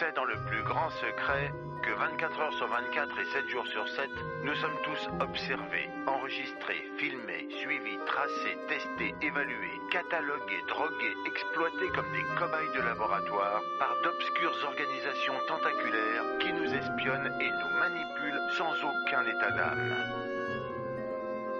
[0.00, 3.86] C'est dans le plus grand secret que 24 heures sur 24 et 7 jours sur
[3.86, 4.08] 7,
[4.44, 12.24] nous sommes tous observés, enregistrés, filmés, suivis, tracés, testés, évalués, catalogués, drogués, exploités comme des
[12.38, 19.22] cobayes de laboratoire par d'obscures organisations tentaculaires qui nous espionnent et nous manipulent sans aucun
[19.26, 19.96] état d'âme.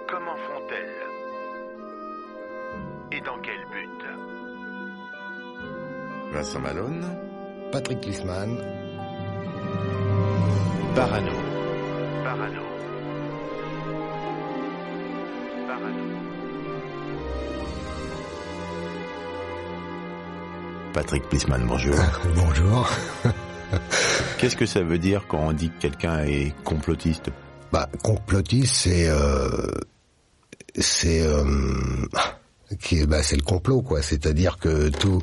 [0.09, 1.05] Comment font-elles?
[3.11, 4.03] Et dans quel but?
[6.31, 7.30] Vincent Malone,
[7.71, 8.57] Patrick Lisman,
[10.95, 11.35] Parano.
[12.23, 12.63] Parano.
[15.67, 16.01] Parano.
[20.93, 21.95] Patrick Plisman, bonjour.
[22.35, 22.89] bonjour.
[24.37, 27.29] Qu'est-ce que ça veut dire quand on dit que quelqu'un est complotiste?
[27.71, 29.47] Bah, complotiste, c'est euh,
[30.77, 31.45] c'est euh,
[32.81, 34.01] qui est- bah, c'est le complot, quoi.
[34.01, 35.21] C'est-à-dire que tout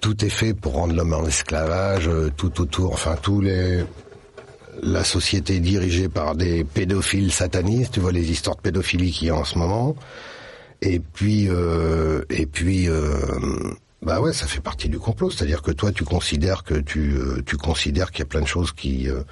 [0.00, 3.84] tout est fait pour rendre l'homme en esclavage, euh, tout autour, enfin tous les
[4.82, 7.94] la société est dirigée par des pédophiles satanistes.
[7.94, 9.94] Tu vois les histoires de pédophilie qu'il y a en ce moment.
[10.82, 13.12] Et puis euh, et puis euh,
[14.02, 15.30] bah ouais, ça fait partie du complot.
[15.30, 18.46] C'est-à-dire que toi, tu considères que tu euh, tu considères qu'il y a plein de
[18.46, 19.22] choses qui euh,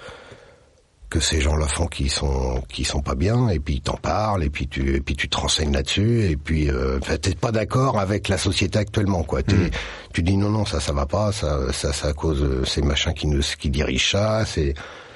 [1.11, 4.45] que ces gens-là font qui sont qui sont pas bien et puis ils t'en parlent
[4.45, 7.98] et puis tu et puis tu te renseignes là-dessus et puis euh, t'es pas d'accord
[7.98, 9.42] avec la société actuellement quoi.
[9.42, 9.70] T'es-
[10.12, 13.27] tu dis non non ça ça va pas ça ça ça cause ces machins qui
[13.27, 14.74] nous qui dirigent ça c'est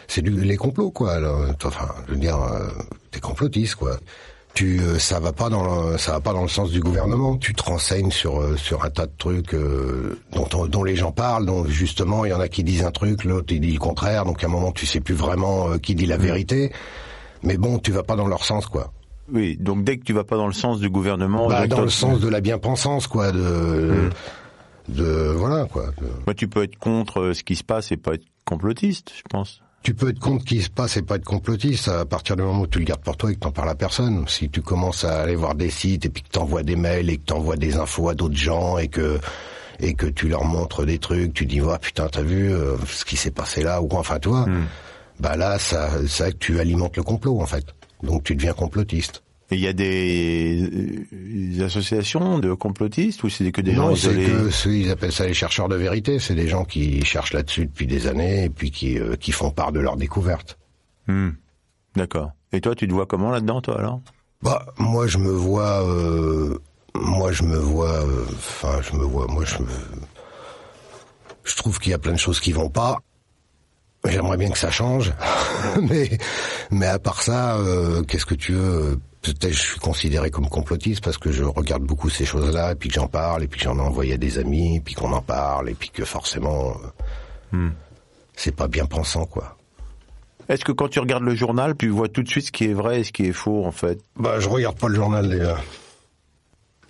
[0.09, 2.69] c'est du les complots quoi alors, enfin je veux dire euh,
[3.11, 3.99] t'es complotiste quoi
[4.55, 7.37] tu euh, ça va pas dans le, ça va pas dans le sens du gouvernement.
[7.39, 10.95] Tu te renseignes sur euh, sur un tas de trucs euh, dont on- dont les
[10.97, 11.47] gens parlent.
[11.47, 14.25] Donc justement, il y en a qui disent un truc, l'autre il dit le contraire.
[14.25, 16.71] Donc à un moment, tu sais plus vraiment euh, qui dit la vérité.
[17.43, 18.93] Mais bon, tu vas pas dans leur sens quoi.
[19.33, 21.89] Oui, donc dès que tu vas pas dans le sens du gouvernement, Bah, dans le
[21.89, 23.33] sens de la bien-pensance quoi.
[23.33, 24.11] De
[24.89, 25.87] de voilà quoi.
[26.27, 29.63] Moi, tu peux être contre ce qui se passe et pas être complotiste, je pense.
[29.83, 32.63] Tu peux être contre qui se passe et pas être complotiste à partir du moment
[32.63, 34.25] où tu le gardes pour toi et que t'en parles à personne.
[34.29, 37.17] Si tu commences à aller voir des sites et puis que t'envoies des mails et
[37.17, 39.19] que t'envoies des infos à d'autres gens et que
[39.81, 43.05] et que tu leur montres des trucs, tu dis ouais putain t'as vu euh, ce
[43.05, 44.47] qui s'est passé là ou quoi, enfin tu vois,
[45.19, 47.65] bah là ça ça tu alimentes le complot en fait.
[48.05, 49.23] Donc tu deviens complotiste.
[49.53, 53.97] Il y a des, euh, des associations de complotistes ou c'est que des gens non,
[53.97, 56.19] c'est isolés que ils appellent ça les chercheurs de vérité.
[56.19, 59.51] C'est des gens qui cherchent là-dessus depuis des années et puis qui euh, qui font
[59.51, 60.59] part de leurs découvertes.
[61.07, 61.31] Hmm.
[61.97, 62.33] D'accord.
[62.53, 64.01] Et toi, tu te vois comment là-dedans, toi, alors?
[64.43, 66.59] Bah, moi, je me vois, euh,
[66.95, 69.69] moi, je me vois, euh, enfin, je me vois, moi, je me,
[71.45, 72.99] je trouve qu'il y a plein de choses qui vont pas.
[74.05, 75.13] J'aimerais bien que ça change,
[75.81, 76.19] mais,
[76.71, 78.99] mais à part ça, euh, qu'est-ce que tu veux?
[79.23, 82.89] Peut-être je suis considéré comme complotiste parce que je regarde beaucoup ces choses-là, et puis
[82.89, 85.13] que j'en parle, et puis que j'en ai envoyé à des amis, et puis qu'on
[85.13, 86.75] en parle, et puis que forcément,
[87.55, 87.69] euh,
[88.35, 89.57] c'est pas bien pensant, quoi.
[90.49, 92.75] Est-ce que quand tu regardes le journal, tu vois tout de suite ce qui est
[92.75, 94.01] vrai et ce qui est faux, en fait?
[94.17, 95.57] Bah, je regarde pas le journal déjà.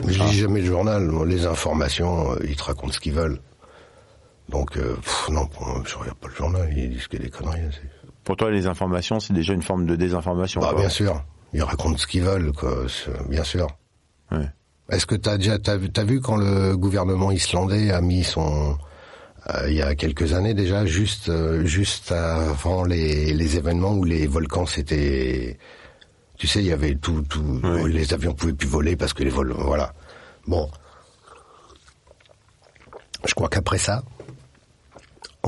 [0.09, 1.11] Je lis jamais le journal.
[1.27, 3.39] Les informations, euh, ils te racontent ce qu'ils veulent.
[4.49, 6.73] Donc, euh, pff, non, pour moi, je regarde pas le journal.
[6.77, 7.61] Ils disent que des conneries.
[7.71, 7.91] c'est-
[8.25, 10.61] Pour toi, les informations, c'est déjà une forme de désinformation.
[10.63, 10.81] Bah, quoi.
[10.81, 11.23] bien sûr.
[11.53, 12.87] Ils racontent ce qu'ils veulent, quoi.
[13.29, 13.69] Bien sûr.
[14.31, 14.49] Ouais.
[14.91, 18.77] Est-ce que t'as déjà, t'as vu, quand le gouvernement islandais a mis son,
[19.51, 24.05] euh, il y a quelques années déjà, juste, euh, juste avant les, les événements où
[24.05, 25.59] les volcans s'étaient,
[26.37, 29.31] tu sais, il y avait tout, tout, les avions pouvaient plus voler parce que les
[29.31, 29.95] vols, voilà.
[30.47, 30.71] Bon.
[33.25, 34.03] Je crois qu'après ça,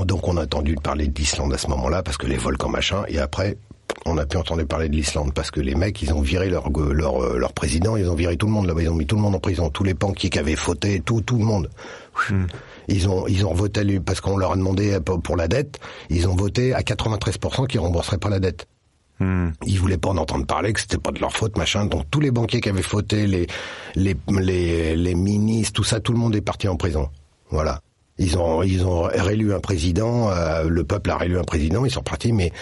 [0.07, 3.05] donc on a entendu parler de l'Islande à ce moment-là parce que les volcans machin,
[3.09, 3.59] et après
[4.07, 6.71] on a pu entendre parler de l'Islande parce que les mecs ils ont viré leur
[6.71, 9.17] leur euh, leur président, ils ont viré tout le monde là-bas, ils ont mis tout
[9.17, 11.71] le monde en prison, tous les banquiers qui avaient fauté, tout tout le monde.
[12.89, 15.79] Ils ont ils ont voté parce qu'on leur a demandé euh, pour pour la dette,
[16.11, 18.67] ils ont voté à 93% qu'ils rembourseraient pas la dette.
[19.21, 19.51] Hmm.
[19.65, 21.87] Ils voulaient pas en entendre parler, que c'était pas de leur faute, machin.
[21.87, 23.47] Donc tous les banquiers qui avaient fauté, les
[23.95, 27.09] les les, les ministres, tout ça, tout le monde est parti en prison.
[27.51, 27.81] Voilà.
[28.19, 31.91] Ils ont ils ont réélu un président, euh, le peuple a réélu un président, ils
[31.91, 32.53] sont partis, mais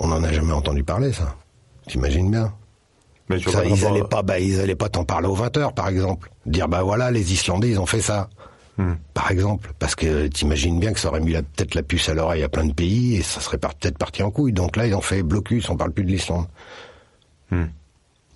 [0.00, 1.34] on n'en a jamais entendu parler, ça.
[1.86, 2.52] T'imagines bien
[3.28, 5.56] Mais tu Ça, ils rapport- allaient pas, bah, ils allaient pas t'en parler aux 20
[5.56, 6.30] heures, par exemple.
[6.46, 8.28] Dire, bah voilà, les Islandais, ils ont fait ça.
[8.76, 8.94] Hmm.
[9.14, 9.72] Par exemple.
[9.78, 12.48] Parce que t'imagines bien que ça aurait mis la- peut-être la puce à l'oreille à
[12.48, 14.52] plein de pays et ça serait peut-être parti en couille.
[14.52, 16.46] Donc là, ils ont fait blocus, on parle plus de l'Islande.
[17.50, 17.66] Hmm.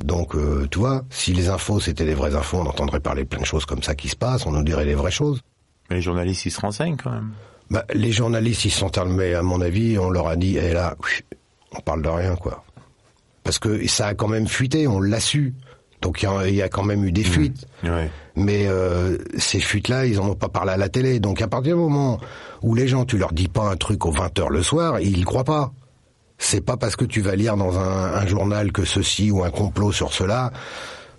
[0.05, 3.41] Donc, euh, tu vois, si les infos c'était des vraies infos, on entendrait parler plein
[3.41, 5.43] de choses comme ça qui se passent, on nous dirait les vraies choses.
[5.91, 7.33] Mais les journalistes, ils se renseignent quand même.
[7.71, 10.73] Bah, les journalistes, ils se sont calmés, à mon avis, on leur a dit, et
[10.73, 10.97] là,
[11.77, 12.65] on parle de rien, quoi.
[13.45, 15.55] Parce que ça a quand même fuité, on l'a su.
[16.01, 17.67] Donc il y, a- il y a quand même eu des fuites.
[17.83, 18.11] Ouais.
[18.37, 21.19] Mais euh, ces fuites-là, ils en ont pas parlé à la télé.
[21.19, 22.21] Donc à partir du moment
[22.63, 25.19] où les gens, tu leur dis pas un truc aux 20 heures le soir, ils
[25.19, 25.73] y croient pas.
[26.39, 29.51] C'est pas parce que tu vas lire dans un, un journal que ceci ou un
[29.51, 30.53] complot sur cela.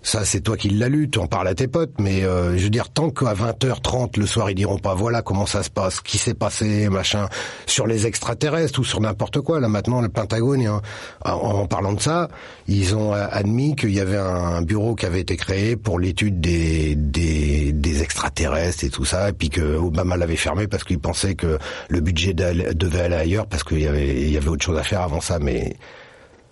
[0.01, 2.63] Ça, c'est toi qui l'as lu, tu en parles à tes potes, mais euh, je
[2.63, 6.00] veux dire, tant qu'à 20h30 le soir, ils diront pas, voilà comment ça se passe,
[6.00, 7.28] qui s'est passé, machin,
[7.66, 9.60] sur les extraterrestres ou sur n'importe quoi.
[9.60, 10.81] Là, maintenant, le Pentagone, hein,
[11.25, 12.30] en, en parlant de ça,
[12.68, 16.40] ils ont euh, admis qu'il y avait un bureau qui avait été créé pour l'étude
[16.40, 21.00] des, des, des extraterrestres et tout ça, et puis que Obama l'avait fermé parce qu'il
[21.00, 21.60] pensait que
[21.90, 24.84] le budget devait aller ailleurs parce qu'il y avait, il y avait autre chose à
[24.84, 25.75] faire avant ça, mais...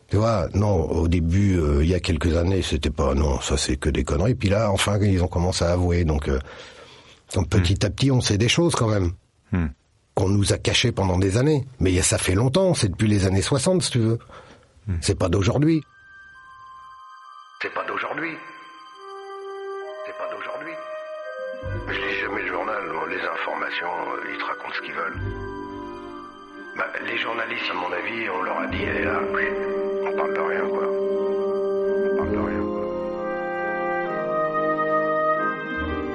[0.10, 3.58] Tu vois, non, au début, euh, il y a quelques années, c'était pas, non, ça
[3.58, 4.36] c'est que des conneries.
[4.36, 6.06] Puis là, enfin, ils ont commencé à avouer.
[6.06, 6.40] Donc, euh,
[7.36, 9.12] donc petit à petit, on sait des choses quand même.
[9.52, 9.68] Hmm.
[10.16, 11.68] Qu'on nous a cachées pendant des années.
[11.80, 14.20] Mais ça fait longtemps, c'est depuis les années 60, si tu veux.
[15.02, 15.84] C'est pas d'aujourd'hui.
[17.62, 18.32] C'est pas d'aujourd'hui.
[20.06, 20.74] C'est pas d'aujourd'hui.
[21.88, 25.20] Je lis jamais le journal, les informations, euh, ils te racontent ce qu'ils veulent.
[26.78, 29.44] Bah, les journalistes, à mon avis, on leur a dit, eh là, oui,
[29.84, 29.87] on
[30.18, 30.84] parle de rien, quoi.
[30.84, 32.64] On parle de rien.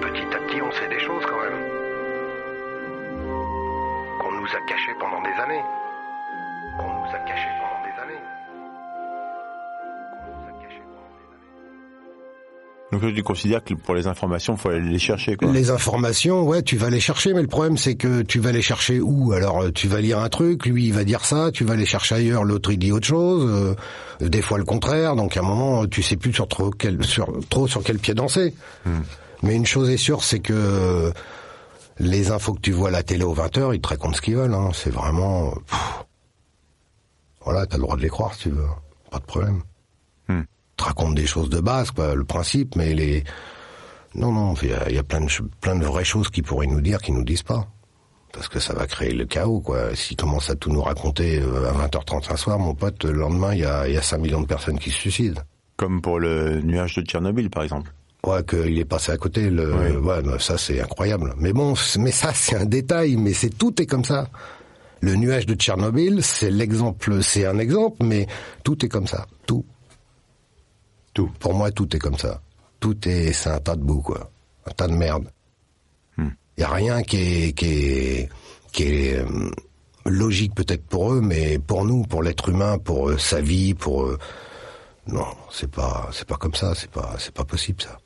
[0.00, 1.60] Petit à petit, on sait des choses, quand même.
[4.19, 5.64] Qu'on nous a cachées pendant des années.
[6.78, 7.92] Qu'on nous a cachées pendant des années.
[12.93, 15.50] Donc tu considères que pour les informations, faut aller les chercher, quoi.
[15.50, 18.61] Les informations, ouais, tu vas les chercher, mais le problème c'est que tu vas les
[18.61, 19.33] chercher où?
[19.33, 21.87] Alors, euh, tu vas lire un truc, lui il va dire ça, tu vas les
[21.87, 23.50] chercher ailleurs, l'autre il dit autre chose,
[24.21, 27.03] euh, des fois le contraire, donc à un moment tu sais plus sur trop quel,
[27.03, 28.53] sur, trop sur quel pied danser.
[29.43, 31.11] Mais une chose est sûre, c'est que euh,
[31.99, 34.37] les infos que tu vois à la télé aux 20h, ils te racontent ce qu'ils
[34.37, 34.71] veulent, hein.
[34.73, 35.49] c'est vraiment...
[35.49, 36.05] euh, pff.
[37.45, 38.67] voilà, t'as le droit de les croire si tu veux,
[39.11, 39.62] pas de problème.
[40.29, 40.43] Hmm.
[40.82, 43.23] Te racontent des choses de base, quoi, le principe, mais les...
[44.17, 45.31] Non, non, il y a, il y a plein, de,
[45.61, 47.69] plein de vraies choses qu'ils pourraient nous dire qu'ils nous disent pas.
[48.32, 49.94] Parce que ça va créer le chaos, quoi.
[49.94, 53.55] S'ils commencent à tout nous raconter euh, à 20h30 un soir, mon pote, le lendemain,
[53.55, 55.40] il y a, y a 5 millions de personnes qui se suicident.
[55.76, 57.93] Comme pour le nuage de Tchernobyl, par exemple.
[58.26, 59.96] Ouais, qu'il est passé à côté, le, Oui.
[59.96, 61.32] ouais, bah, ça c'est incroyable.
[61.38, 64.28] Mais bon, mais ça c'est un détail, mais c'est tout est comme ça.
[65.00, 68.26] Le nuage de Tchernobyl, c'est l'exemple, c'est un exemple, mais
[68.64, 69.64] tout est comme ça, tout.
[71.14, 71.31] Tout.
[71.41, 72.41] Pour moi, tout est comme ça.
[72.81, 74.31] Tout est, c'est un tas de boue, quoi.
[74.67, 75.31] Un tas de merde.
[76.19, 76.31] Il Hmm.
[76.59, 78.29] y a rien qui est, qui est,
[78.73, 79.50] qui est euh,
[80.06, 84.05] logique peut-être pour eux, mais pour nous, pour l'être humain, pour euh, sa vie, pour
[84.05, 84.19] euh,
[85.06, 87.99] non, c'est pas, c'est pas comme ça, c'est pas, c'est pas possible ça.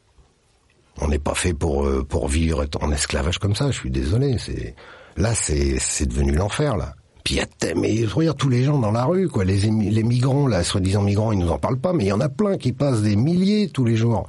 [0.99, 3.71] On n'est pas fait pour pour vivre en esclavage comme ça.
[3.71, 4.39] Je suis désolé.
[4.39, 4.75] C'est
[5.17, 6.95] là, c'est c'est devenu l'enfer là.
[7.27, 9.45] Puis a mais regarde tous les gens dans la rue quoi.
[9.45, 12.21] Les les migrants là, soi-disant migrants, ils nous en parlent pas, mais il y en
[12.21, 14.29] a plein qui passent des milliers tous les jours.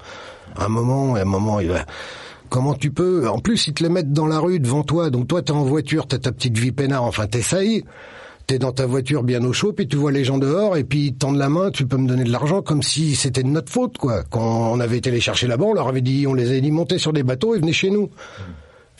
[0.56, 1.86] Un moment, un moment, il va.
[2.50, 5.12] Comment tu peux En plus, ils te les mettent dans la rue devant toi.
[5.12, 7.04] Donc toi, t'es en voiture, t'as ta petite vie peinard.
[7.04, 7.84] Enfin, t'essayes.
[8.48, 11.08] T'es dans ta voiture bien au chaud, puis tu vois les gens dehors, et puis
[11.08, 13.50] ils te tendent la main, tu peux me donner de l'argent comme si c'était de
[13.50, 14.24] notre faute, quoi.
[14.24, 16.72] Quand on avait été les chercher là-bas, on leur avait dit, on les avait dit
[16.72, 18.10] montez sur des bateaux et venez chez nous.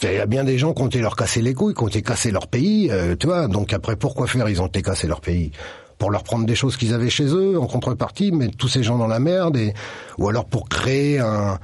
[0.04, 1.88] Il y a bien des gens qui ont été leur casser les couilles, qui ont
[1.88, 3.48] été casser leur pays, euh, tu vois.
[3.48, 4.48] Donc après, pourquoi faire?
[4.48, 5.52] Ils ont été casser leur pays
[5.98, 9.00] pour leur prendre des choses qu'ils avaient chez eux en contrepartie, mettre tous ces gens
[9.00, 9.74] dans la merde, et
[10.20, 11.58] ou alors pour créer un,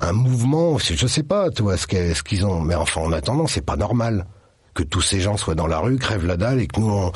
[0.00, 2.60] un mouvement, je sais pas, tu vois, ce qu'ils ont.
[2.60, 4.26] Mais enfin, en attendant, c'est pas normal
[4.74, 7.12] que tous ces gens soient dans la rue, crèvent la dalle, et que nous, on,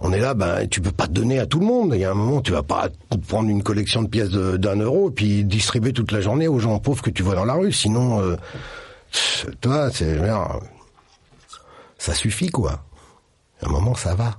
[0.00, 1.92] on est là, ben, tu peux pas te donner à tout le monde.
[1.94, 2.88] Il y a un moment, tu vas pas
[3.28, 6.76] prendre une collection de pièces d'un euro, et puis distribuer toute la journée aux gens
[6.80, 7.72] pauvres que tu vois dans la rue.
[7.72, 8.36] Sinon, euh,
[9.60, 10.18] tu vois, c'est,
[11.98, 12.84] ça suffit, quoi.
[13.62, 14.38] À un moment, ça va.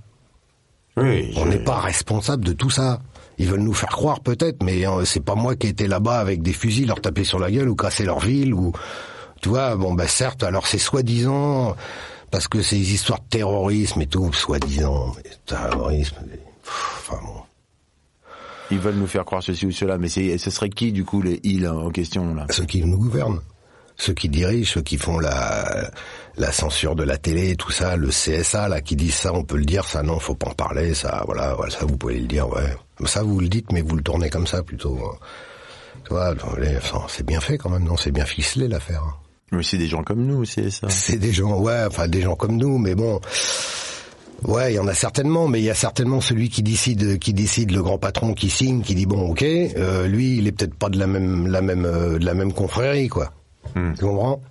[0.96, 1.34] Oui.
[1.38, 3.00] On n'est pas responsable de tout ça.
[3.38, 6.42] Ils veulent nous faire croire peut-être, mais euh, c'est pas moi qui étais là-bas avec
[6.42, 8.74] des fusils, leur taper sur la gueule ou casser leur ville ou
[9.42, 9.76] tu vois.
[9.76, 11.76] Bon bah certes, alors c'est soi-disant
[12.32, 16.16] parce que c'est des histoires de terrorisme et tout, soi-disant mais terrorisme.
[16.64, 17.42] pff, Enfin bon,
[18.72, 21.40] Ils veulent nous faire croire ceci ou cela, mais ce serait qui, du coup, les
[21.44, 22.48] îles en question, là?
[22.50, 23.40] Ceux qui nous gouvernent,
[23.98, 25.90] ceux qui dirigent, ceux qui font la
[26.38, 29.58] la censure de la télé, tout ça, le CSA là qui disent ça, on peut
[29.58, 32.28] le dire, ça non, faut pas en parler, ça, voilà, voilà ça vous pouvez le
[32.28, 32.76] dire, ouais.
[33.06, 34.98] Ça, vous le dites, mais vous le tournez comme ça plutôt.
[35.04, 35.16] hein.
[36.06, 36.34] Tu vois,
[37.10, 39.04] c'est bien fait quand même, non C'est bien ficelé l'affaire.
[39.04, 39.14] hein.
[39.52, 40.88] Mais c'est des gens comme nous, c'est ça.
[40.90, 43.20] C'est des gens, ouais, enfin des gens comme nous, mais bon.
[44.44, 47.34] Ouais, il y en a certainement, mais il y a certainement celui qui décide, qui
[47.34, 50.76] décide, le grand patron qui signe, qui dit bon, ok, euh, lui, il est peut-être
[50.76, 53.32] pas de la même, la même, euh, de la même confrérie, quoi.
[53.76, 53.94] Hmm.
[53.94, 54.42] Tu comprends?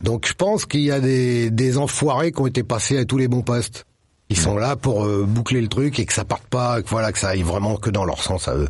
[0.00, 3.18] Donc je pense qu'il y a des, des enfoirés qui ont été passés à tous
[3.18, 3.86] les bons postes.
[4.28, 7.12] Ils sont là pour euh, boucler le truc et que ça parte pas, que voilà,
[7.12, 8.68] que ça aille vraiment que dans leur sens à eux.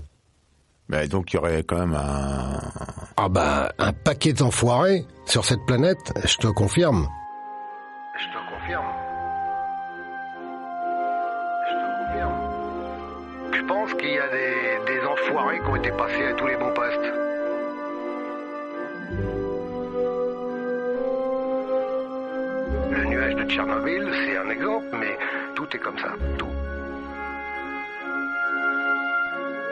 [0.88, 2.60] Bah, donc il y aurait quand même un...
[3.16, 7.08] Ah bah, un paquet d'enfoirés sur cette planète, je te confirme.
[8.20, 8.86] Je te confirme.
[11.68, 12.34] Je te confirme.
[13.52, 16.56] Je pense qu'il y a des, des enfoirés qui ont été passés à tous les
[16.56, 17.25] bons postes.
[23.46, 25.16] De Tchernobyl, c'est un exemple, mais
[25.54, 26.08] tout est comme ça.
[26.38, 26.46] Tout.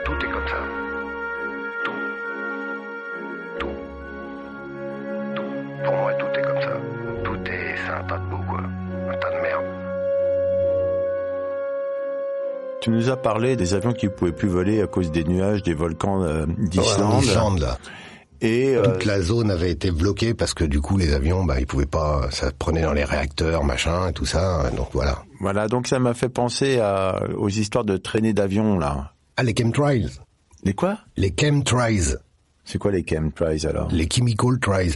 [0.05, 0.63] Tout est comme ça.
[1.83, 1.91] Tout.
[3.59, 3.67] Tout.
[5.35, 5.83] Tout.
[5.83, 6.77] Pour moi, tout est comme ça.
[7.23, 8.61] Tout est, c'est un tas de boue, quoi.
[9.09, 9.65] Un tas de merde.
[12.81, 15.73] Tu nous as parlé des avions qui pouvaient plus voler à cause des nuages des
[15.73, 16.83] volcans euh, Ouais,
[18.45, 21.59] et euh, Toute la zone avait été bloquée parce que du coup, les avions, bah,
[21.59, 24.69] ils pouvaient pas, ça prenait dans les réacteurs, machin, et tout ça.
[24.77, 25.23] Donc voilà.
[25.39, 29.13] voilà, donc ça m'a fait penser à, aux histoires de traînées d'avions là.
[29.37, 30.09] Ah, les chemtrails.
[30.63, 30.99] Les quoi?
[31.17, 32.17] Les chemtrails.
[32.63, 33.89] C'est quoi les chemtrails alors?
[33.91, 34.95] Les chemical trails.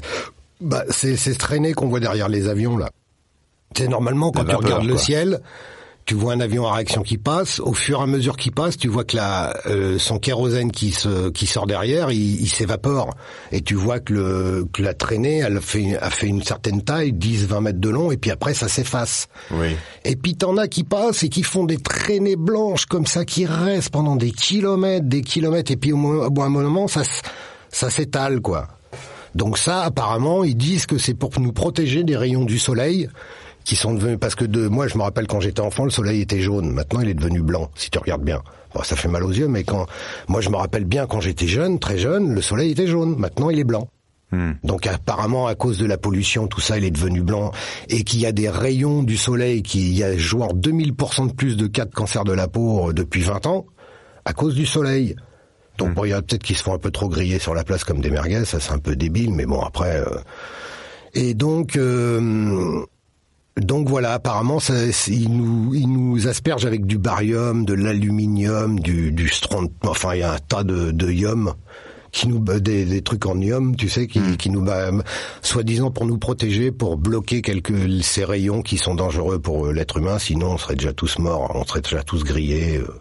[0.61, 2.89] Bah, c'est ces traînées qu'on voit derrière les avions, là.
[3.75, 5.41] C'est normalement, quand tu regardes le ciel,
[6.09, 7.59] tu vois un avion à réaction qui passe.
[7.59, 10.89] Au fur et à mesure qu'il passe, tu vois que la, euh, son kérosène qui
[10.89, 13.13] se, qui sort derrière, il, il s'évapore.
[13.51, 17.13] Et tu vois que le, que la traînée, elle fait, a fait une certaine taille,
[17.13, 19.27] 10, 20 mètres de long, et puis après, ça s'efface.
[19.51, 19.75] Oui.
[20.03, 23.45] Et puis t'en as qui passent et qui font des traînées blanches comme ça, qui
[23.45, 25.97] restent pendant des kilomètres, des kilomètres, et puis au,
[26.31, 27.03] bout d'un moment, ça,
[27.69, 28.67] ça s'étale, quoi.
[29.35, 33.09] Donc ça, apparemment, ils disent que c'est pour nous protéger des rayons du soleil
[33.69, 36.21] qui sont devenus parce que de moi je me rappelle quand j'étais enfant le soleil
[36.21, 38.41] était jaune maintenant il est devenu blanc si tu regardes bien
[38.73, 39.85] bon, ça fait mal aux yeux mais quand
[40.27, 43.49] moi je me rappelle bien quand j'étais jeune très jeune le soleil était jaune maintenant
[43.51, 43.87] il est blanc
[44.31, 44.51] Hmm.
[44.63, 47.49] donc apparemment à cause de la pollution, tout ça, il est devenu blanc
[47.89, 51.57] et qu'il y a des rayons du soleil qui y a genre 2000% de plus
[51.57, 53.65] de cas de cancer de la peau euh, depuis 20 ans
[54.25, 55.15] à cause du soleil.
[55.79, 57.63] Donc bon, il y a peut-être qu'ils se font un peu trop griller sur la
[57.63, 59.95] place comme des merguez, ça c'est un peu débile, mais bon après.
[59.97, 60.19] euh,
[61.15, 61.75] Et donc.
[61.75, 62.85] euh,
[63.57, 64.73] donc voilà, apparemment, ça,
[65.07, 70.19] ils nous, ils nous aspergent avec du barium, de l'aluminium, du, du strontium, enfin il
[70.19, 71.53] y a un tas de, de ium
[72.11, 74.89] qui nous des, des trucs en ium, tu sais, qui, qui nous bah,
[75.41, 79.97] soi-disant pour nous protéger, pour bloquer quelques ces rayons qui sont dangereux pour euh, l'être
[79.97, 80.17] humain.
[80.19, 82.99] Sinon, on serait déjà tous morts, on serait déjà tous grillés, euh,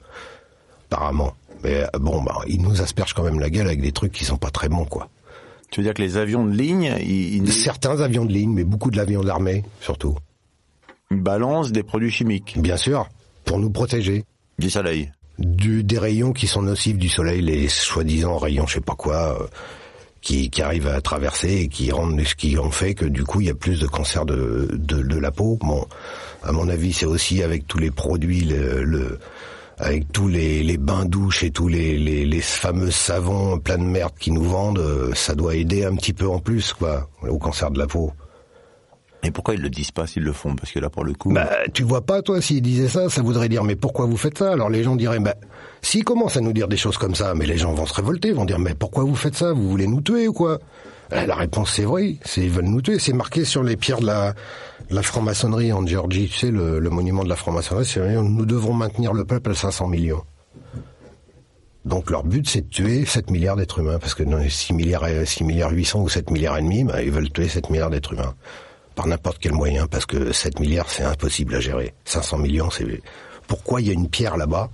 [0.91, 1.33] apparemment.
[1.65, 4.25] Mais euh, bon, bah, ils nous aspergent quand même la gueule avec des trucs qui
[4.25, 5.09] sont pas très bons, quoi.
[5.71, 8.65] Tu veux dire que les avions de ligne, ils, ils Certains avions de ligne, mais
[8.65, 10.17] beaucoup de l'avion de l'armée, surtout.
[11.11, 13.09] Balancent des produits chimiques Bien sûr,
[13.45, 14.25] pour nous protéger.
[14.59, 15.11] du soleil.
[15.39, 19.41] du, des rayons qui sont nocifs du soleil, les soi-disant rayons, je sais pas quoi,
[19.41, 19.47] euh,
[20.21, 23.41] qui, qui arrivent à traverser et qui rendent, ce qui ont fait que du coup
[23.41, 25.57] il y a plus de cancer de, de, de la peau.
[25.63, 25.87] Bon,
[26.43, 29.19] à mon avis, c'est aussi avec tous les produits, le, le-
[29.81, 33.85] avec tous les, les bains douches et tous les, les, les fameux savons plein de
[33.85, 37.39] merde qui nous vendent, euh, ça doit aider un petit peu en plus, quoi, au
[37.39, 38.11] cancer de la peau.
[39.25, 40.55] Et pourquoi ils le disent pas s'ils le font?
[40.55, 43.21] Parce que là, pour le coup, Bah, tu vois pas, toi, s'il disait ça, ça
[43.21, 44.53] voudrait dire, mais pourquoi vous faites ça?
[44.53, 45.35] Alors les gens diraient, bah,
[45.83, 48.31] s'ils commencent à nous dire des choses comme ça, mais les gens vont se révolter,
[48.33, 49.53] vont dire, mais pourquoi vous faites ça?
[49.53, 50.59] Vous voulez nous tuer ou quoi?
[51.13, 52.99] Euh, La réponse, c'est oui, c'est ils veulent nous tuer.
[53.01, 54.35] C'est marqué sur les pierres de la,
[54.91, 58.73] la franc-maçonnerie en Géorgie, tu sais, le, le monument de la franc-maçonnerie, c'est nous devrons
[58.75, 60.23] maintenir le peuple à 500 millions.
[61.85, 64.75] Donc leur but, c'est de tuer 7 milliards d'êtres humains, parce que dans les 6
[64.75, 67.71] milliards, et- 6 milliards 800 ou 7 milliards et demi, bah, ils veulent tuer 7
[67.71, 68.35] milliards d'êtres humains
[68.99, 71.95] par n'importe quel moyen, parce que 7 milliards, c'est impossible à gérer.
[72.05, 73.01] 500 millions, c'est...
[73.47, 74.71] Pourquoi il y a une pierre là-bas,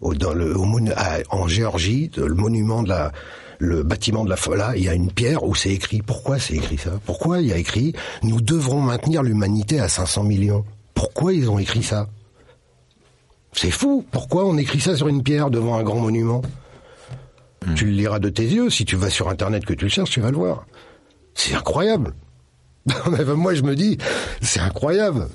[0.00, 3.10] au, dans le, au monu- à- en Géorgie, le monument de la...
[3.58, 6.02] Le bâtiment de la Fola, il y a une pierre où c'est écrit.
[6.02, 6.90] Pourquoi c'est écrit ça?
[7.04, 10.62] Pourquoi il y a écrit «Nous devrons maintenir l'humanité à 500 millions».
[10.94, 12.06] Pourquoi ils ont écrit ça?
[13.52, 16.42] C'est fou Pourquoi on écrit ça sur une pierre devant un grand monument?
[17.74, 18.68] Tu le liras de tes yeux.
[18.70, 20.66] Si tu vas sur Internet que tu le cherches, tu vas le voir.
[21.34, 22.12] C'est incroyable.
[23.10, 23.98] Mais moi, je me dis,
[24.42, 25.28] c'est incroyable.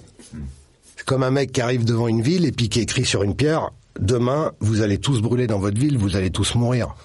[0.96, 3.36] C'est comme un mec qui arrive devant une ville et puis qui écrit sur une
[3.36, 6.96] pierre, demain, vous allez tous brûler dans votre ville, vous allez tous mourir.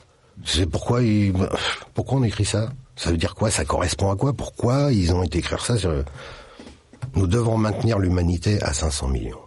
[0.45, 1.33] C'est pourquoi il...
[1.95, 2.69] pourquoi on écrit ça?
[2.95, 3.51] Ça veut dire quoi?
[3.51, 4.33] Ça correspond à quoi?
[4.35, 5.93] Pourquoi ils ont été écrire ça sur...
[7.15, 9.39] Nous devons maintenir l'humanité à 500 millions.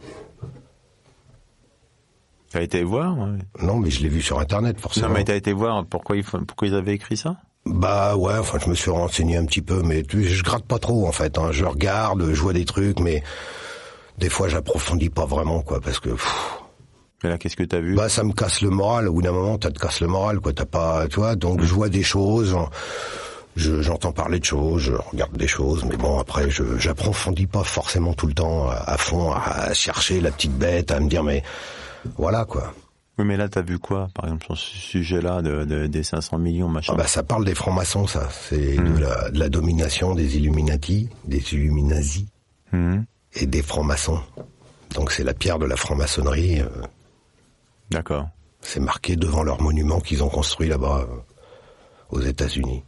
[2.52, 3.38] T'as été voir ouais.
[3.62, 5.10] Non, mais je l'ai vu sur Internet, forcément.
[5.10, 7.38] Non, mais t'as été voir pourquoi ils, font- pourquoi ils avaient écrit ça?
[7.66, 10.80] Bah ouais, enfin je me suis renseigné un petit peu, mais tu- je gratte pas
[10.80, 11.38] trop en fait.
[11.38, 11.50] Hein.
[11.52, 13.22] Je regarde, je vois des trucs, mais
[14.18, 16.60] des fois j'approfondis pas vraiment quoi, parce que pff,
[17.24, 17.96] Mais là, qu'est-ce que t'as vu?
[17.96, 19.08] Bah ça me casse le moral.
[19.10, 20.54] Au bout d'un moment, ça te casse le moral quoi.
[20.54, 21.36] T'as pas, tu vois.
[21.36, 22.56] Donc je vois des choses,
[23.58, 27.64] je- j'entends parler de choses, je regarde des choses, mais bon après je j'approfondis pas
[27.64, 31.10] forcément tout le temps à, à fond à, à chercher la petite bête, à me
[31.10, 31.44] dire mais
[32.18, 32.74] voilà quoi.
[33.20, 36.38] Oui, mais là, t'as vu quoi, par exemple, sur ce sujet-là de, de- des 500
[36.40, 36.94] millions, machin?
[36.96, 38.30] Ah bah ça parle des francs-maçons ça.
[38.32, 42.28] C'est de, la, de la domination des Illuminati, des Illuminati.
[42.72, 43.06] Mhm.
[43.34, 44.20] et des francs-maçons.
[44.96, 46.62] Donc c'est la pierre de la franc-maçonnerie.
[46.62, 46.68] euh,
[47.92, 48.30] D'accord.
[48.62, 51.16] c'est marqué devant leur monument qu'ils ont construit là-bas euh,
[52.12, 52.84] aux États-Unis.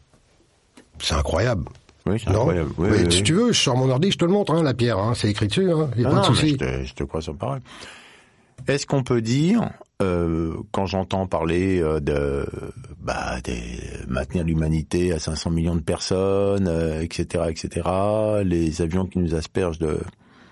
[1.00, 1.66] C'est incroyable.
[2.06, 2.72] Oui, c'est incroyable.
[2.78, 4.98] Oui, si tu veux, je sors mon ordi, je te le montre, hein, la pierre.
[5.00, 6.50] Hein, c'est écrit dessus, hein, y a Non, pas de souci.
[6.52, 7.62] je, te, je te crois sur parole.
[8.68, 9.72] Est-ce qu'on peut dire,
[10.02, 12.46] euh, quand j'entends parler euh, de
[13.00, 13.62] bah, des,
[14.08, 17.88] maintenir l'humanité à 500 millions de personnes, euh, etc., etc.,
[18.44, 20.00] les avions qui nous aspergent de...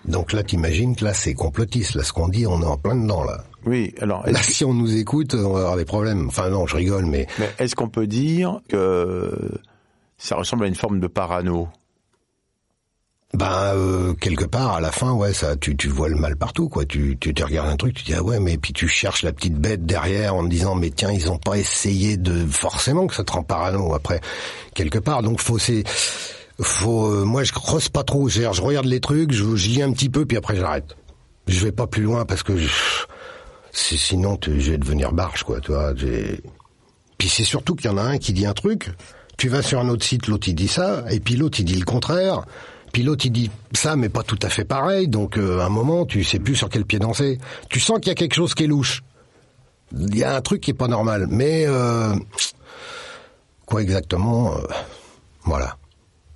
[0.06, 1.94] Donc là, t'imagines que là, c'est complotiste.
[1.94, 3.44] Là, ce qu'on dit, on est en plein dedans, là.
[3.66, 6.28] Oui, alors, Là, si on nous écoute, on va avoir des problèmes.
[6.28, 9.30] Enfin, non, je rigole, mais mais est-ce qu'on peut dire que
[10.16, 11.68] ça ressemble à une forme de parano?
[13.32, 16.68] Ben euh, quelque part à la fin ouais ça tu tu vois le mal partout
[16.68, 16.84] quoi.
[16.84, 19.32] Tu tu te regardes un truc tu dis ah ouais mais puis tu cherches la
[19.32, 23.14] petite bête derrière en te disant mais tiens ils ont pas essayé de forcément que
[23.14, 24.20] ça te rend parano après
[24.74, 25.22] quelque part.
[25.22, 25.84] Donc faut c'est
[26.60, 28.28] faut euh, moi je creuse pas trop.
[28.28, 30.96] C'est-à-dire, je regarde les trucs je, je lis un petit peu puis après j'arrête.
[31.46, 32.68] Je vais pas plus loin parce que je,
[33.72, 35.94] sinon tu- je vais devenir barge quoi tu vois
[37.18, 38.90] puis c'est surtout qu'il y en a un qui dit un truc,
[39.36, 41.74] tu vas sur un autre site, l'autre il dit ça, et puis l'autre il dit
[41.76, 42.46] le contraire,
[42.92, 45.68] puis l'autre il dit ça mais pas tout à fait pareil, donc euh, à un
[45.68, 47.38] moment tu sais plus sur quel pied danser.
[47.68, 49.02] Tu sens qu'il y a quelque chose qui est louche.
[49.92, 52.14] Il y a un truc qui est pas normal, mais euh,
[53.66, 54.62] quoi exactement euh,
[55.44, 55.76] Voilà.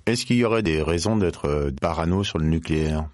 [0.05, 3.05] Est-ce qu'il y aurait des raisons d'être euh, parano sur le nucléaire?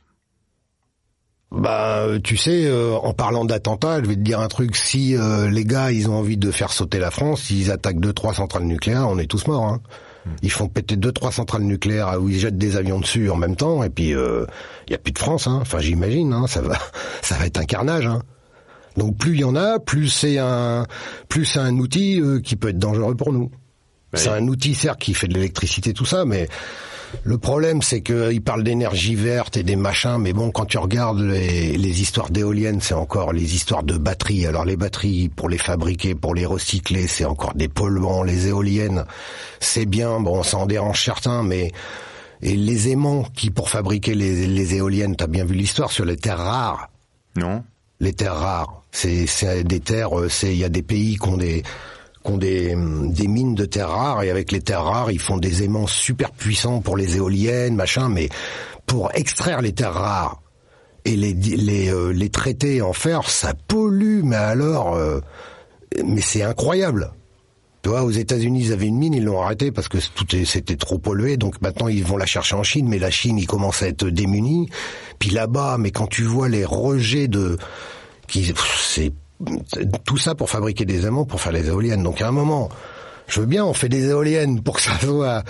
[1.52, 4.76] Bah, tu sais, euh, en parlant d'attentats, je vais te dire un truc.
[4.76, 8.14] Si euh, les gars, ils ont envie de faire sauter la France, s'ils attaquent deux,
[8.14, 9.66] trois centrales nucléaires, on est tous morts.
[9.66, 9.82] Hein.
[10.42, 13.56] Ils font péter deux, trois centrales nucléaires où ils jettent des avions dessus en même
[13.56, 14.46] temps, et puis il euh,
[14.90, 15.48] y a plus de France.
[15.48, 15.60] Hein.
[15.62, 16.78] Enfin, j'imagine, hein, ça va,
[17.22, 18.06] ça va être un carnage.
[18.06, 18.22] Hein.
[18.98, 20.86] Donc plus il y en a, plus c'est un,
[21.30, 23.52] plus c'est un outil euh, qui peut être dangereux pour nous.
[24.14, 26.50] C'est un outil certes qui fait de l'électricité tout ça, mais
[27.24, 31.20] le problème c'est qu'ils parlent d'énergie verte et des machins, mais bon quand tu regardes
[31.20, 34.46] les, les histoires d'éoliennes, c'est encore les histoires de batteries.
[34.46, 38.24] Alors les batteries pour les fabriquer, pour les recycler, c'est encore des polluants.
[38.24, 39.06] Les éoliennes,
[39.60, 41.72] c'est bien, bon ça en dérange certains, mais
[42.42, 46.18] et les aimants qui pour fabriquer les, les éoliennes, t'as bien vu l'histoire sur les
[46.18, 46.90] terres rares
[47.36, 47.64] Non
[48.02, 48.82] les terres rares.
[48.92, 51.64] C'est c'est des terres, euh, c'est il y a des pays qui ont des
[52.24, 55.38] qui ont des, des mines de terres rares et avec les terres rares, ils font
[55.38, 58.30] des aimants super puissants pour les éoliennes, machin, mais
[58.86, 60.42] pour extraire les terres rares
[61.06, 65.20] et les les euh, les traiter en fer, ça pollue mais alors euh,
[66.06, 67.12] mais c'est incroyable.
[67.84, 70.76] Tu vois, aux États-Unis, ils avaient une mine, ils l'ont arrêtée parce que tout c'était
[70.76, 71.38] trop pollué.
[71.38, 74.06] Donc maintenant, ils vont la chercher en Chine, mais la Chine, ils commencent à être
[74.06, 74.70] démunis.
[75.18, 77.58] Puis là-bas, mais quand tu vois les rejets de,
[78.28, 79.12] qui, c'est
[80.06, 82.04] tout ça pour fabriquer des aimants, pour faire les éoliennes.
[82.04, 82.70] Donc à un moment,
[83.28, 85.44] je veux bien, on fait des éoliennes pour que ça soit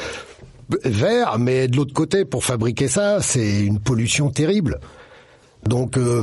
[0.86, 4.80] vert, mais de l'autre côté, pour fabriquer ça, c'est une pollution terrible.
[5.66, 6.22] Donc euh,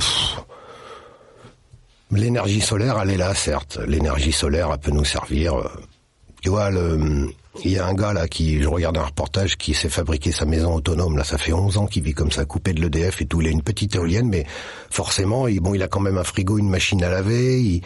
[2.11, 3.79] L'énergie solaire, elle est là, certes.
[3.87, 5.59] L'énergie solaire, elle peut nous servir.
[5.59, 5.69] euh,
[6.41, 7.29] Tu vois, le,
[7.65, 10.45] il y a un gars là qui, je regarde un reportage, qui s'est fabriqué sa
[10.45, 11.17] maison autonome.
[11.17, 13.41] Là, ça fait 11 ans qu'il vit comme ça, coupé de l'EDF et tout.
[13.41, 14.47] Il a une petite éolienne, mais
[14.91, 17.61] forcément, il, bon, il a quand même un frigo, une machine à laver.
[17.61, 17.83] Il,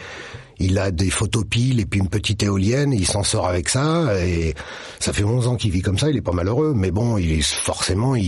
[0.59, 2.93] il a des photopiles et puis une petite éolienne.
[2.93, 4.53] Il s'en sort avec ça et
[4.99, 6.09] ça fait 11 ans qu'il vit comme ça.
[6.09, 8.23] Il est pas malheureux, mais bon, il est forcément, il,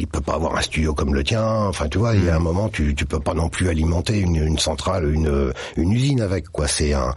[0.00, 1.44] il peut pas avoir un studio comme le tien.
[1.44, 4.18] Enfin, tu vois, il y a un moment, tu, tu peux pas non plus alimenter
[4.18, 6.66] une, une centrale, une, une usine avec quoi.
[6.66, 7.14] C'est un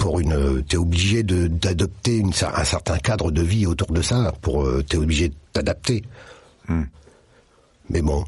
[0.00, 4.32] pour une, t'es obligé de d'adopter une, un certain cadre de vie autour de ça.
[4.40, 6.02] Pour, euh, t'es obligé de t'adapter.
[7.90, 8.24] Mais bon,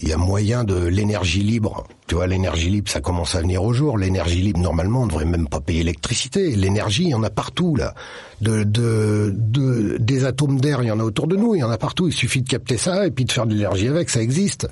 [0.00, 1.86] il y a moyen de l'énergie libre.
[2.08, 3.96] Tu vois, l'énergie libre, ça commence à venir au jour.
[3.96, 6.54] L'énergie libre, normalement, on devrait même pas payer l'électricité.
[6.56, 7.94] L'énergie, il y en a partout, là.
[8.42, 11.64] De, de, de, des atomes d'air, il y en a autour de nous, il y
[11.64, 12.08] en a partout.
[12.08, 14.68] Il suffit de capter ça et puis de faire de l'énergie avec, ça existe.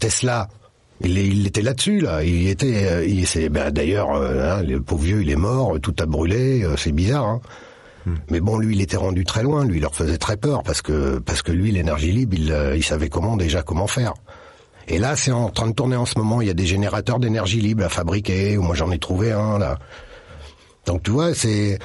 [0.00, 0.48] Tesla,
[1.02, 2.22] il, il était là-dessus, là.
[2.24, 5.78] Il était, euh, il, c'est, ben, d'ailleurs, euh, hein, le pauvre vieux, il est mort,
[5.80, 7.40] tout a brûlé, euh, c'est bizarre, hein.
[8.30, 9.66] Mais bon, lui, il était rendu très loin.
[9.66, 12.82] Lui, il leur faisait très peur parce que parce que lui, l'énergie libre, il, il
[12.82, 14.14] savait comment déjà comment faire.
[14.86, 16.40] Et là, c'est en train de tourner en ce moment.
[16.40, 18.56] Il y a des générateurs d'énergie libre à fabriquer.
[18.56, 19.78] Moi, j'en ai trouvé un là.
[20.86, 21.78] Donc tu vois, c'est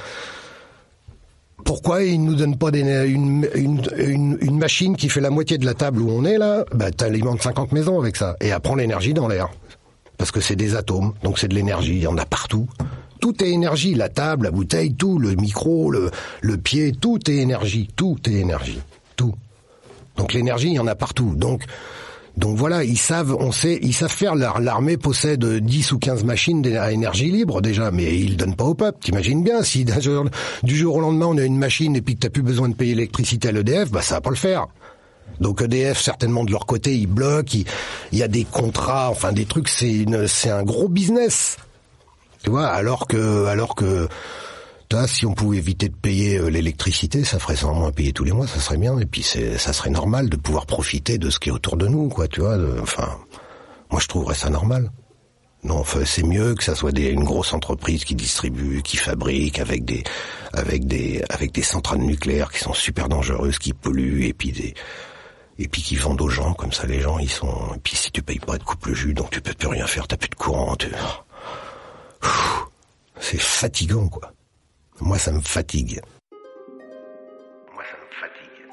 [1.64, 5.66] pourquoi ils nous donnent pas des, une, une, une, machine qui fait la moitié de
[5.66, 6.66] la table où on est là?
[6.74, 9.50] Bah t'alimentes 50 maisons avec ça et apprends l'énergie dans l'air
[10.18, 11.96] parce que c'est des atomes, donc c'est de l'énergie.
[11.96, 12.68] Il y en a partout.
[13.20, 17.36] Tout est énergie, la table, la bouteille, tout, le micro, le, le pied, tout est
[17.36, 18.80] énergie, tout est énergie,
[19.16, 19.34] tout.
[20.18, 21.34] Donc l'énergie, il y en a partout.
[21.36, 21.64] Donc
[22.36, 24.36] donc voilà, ils savent, on sait, ils savent faire.
[24.36, 28.74] L'armée possède 10 ou 15 machines à énergie libre déjà, mais ils donnent pas au
[28.74, 28.98] peuple.
[29.02, 29.86] T'imagines bien, si
[30.64, 32.74] du jour au lendemain on a une machine et puis que t'as plus besoin de
[32.74, 34.68] payer l'électricité à l'EDF, bah ça va pas le faire.
[35.40, 37.58] Donc EDF certainement de leur côté ils bloquent,
[38.12, 41.58] il, y a des contrats, enfin des trucs, c'est c'est un gros business.
[42.44, 44.08] Tu vois, alors que alors que
[45.08, 48.32] si on pouvait éviter de payer euh, l'électricité, ça ferait sans moins payer tous les
[48.32, 48.98] mois, ça serait bien.
[49.00, 52.10] Et puis ça serait normal de pouvoir profiter de ce qui est autour de nous,
[52.10, 52.28] quoi.
[52.28, 52.58] Tu vois.
[52.82, 53.18] enfin,
[53.92, 54.92] moi je trouverais ça normal.
[55.64, 59.86] Non, enfin, c'est mieux que ça soit une grosse entreprise qui distribue, qui fabrique avec
[59.86, 60.04] des,
[60.52, 64.74] avec des, avec des centrales nucléaires qui sont super dangereuses, qui polluent, et puis des,
[65.58, 66.86] et puis qui vendent aux gens comme ça.
[66.86, 67.74] Les gens, ils sont.
[67.76, 69.88] Et puis si tu payes pas, de coupe le jus, donc tu peux plus rien
[69.88, 70.08] faire.
[70.08, 70.76] T'as plus de courant.
[70.76, 70.88] Tu...
[73.20, 74.34] C'est fatigant, quoi.
[75.02, 76.00] Moi, ça me fatigue.
[77.74, 78.68] Moi, ça me fatigue.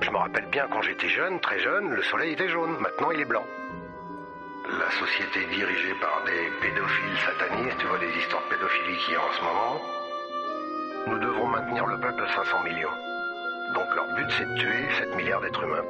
[0.00, 2.76] Je me rappelle bien quand j'étais jeune, très jeune, le soleil était jaune.
[2.80, 3.44] Maintenant, il est blanc.
[4.78, 9.16] La société dirigée par des pédophiles satanistes, tu vois les histoires de pédophilie qu'il y
[9.16, 9.80] a en ce moment,
[11.08, 12.88] nous devons maintenir le peuple à 500 millions.
[13.74, 15.84] Donc leur but, c'est de tuer 7 milliards d'êtres humains.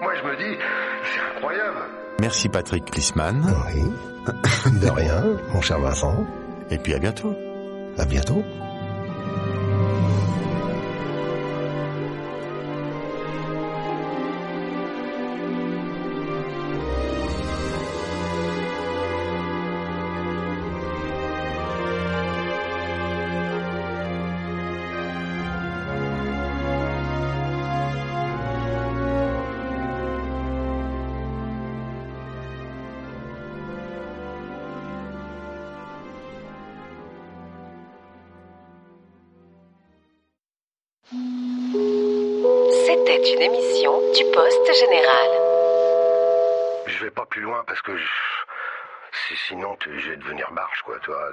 [0.00, 0.58] Moi, je me dis,
[1.04, 1.99] c'est incroyable.
[2.18, 3.54] Merci Patrick Klisman.
[3.66, 3.82] Oui.
[4.80, 6.26] De rien, mon cher Vincent.
[6.70, 7.34] Et puis à bientôt.
[7.98, 8.44] À bientôt.
[43.26, 45.30] Une émission du Poste Général.
[46.86, 47.92] Je vais pas plus loin parce que
[49.46, 51.32] sinon je vais devenir marche quoi, toi.